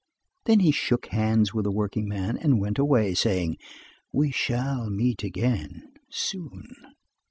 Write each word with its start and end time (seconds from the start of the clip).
Then 0.45 0.61
he 0.61 0.71
shook 0.71 1.05
hands 1.09 1.53
with 1.53 1.65
the 1.65 1.71
workingman 1.71 2.35
and 2.35 2.59
went 2.59 2.79
away, 2.79 3.13
saying: 3.13 3.57
"We 4.11 4.31
shall 4.31 4.89
meet 4.89 5.21
again 5.23 5.93
soon." 6.09 6.73